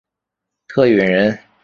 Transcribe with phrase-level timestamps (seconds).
[0.73, 1.37] 许允人。